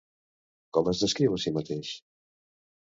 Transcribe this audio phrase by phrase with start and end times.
[0.77, 1.95] Com es descriu a si mateix?